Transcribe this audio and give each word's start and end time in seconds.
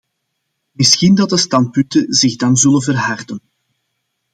Misschien 0.71 1.15
dat 1.15 1.29
de 1.29 1.37
standpunten 1.37 2.13
zich 2.13 2.35
dan 2.35 2.55
zullen 2.55 2.81
verharden. 2.81 3.41